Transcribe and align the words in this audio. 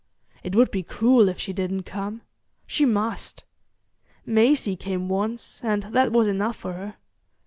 It 0.41 0.55
would 0.55 0.71
be 0.71 0.81
cruel 0.81 1.29
if 1.29 1.37
she 1.39 1.53
didn't 1.53 1.83
come. 1.83 2.23
She 2.65 2.85
must. 2.85 3.43
Maisie 4.25 4.75
came 4.75 5.07
once, 5.09 5.63
and 5.63 5.83
that 5.93 6.11
was 6.11 6.25
enough 6.25 6.55
for 6.55 6.73
her. 6.73 6.95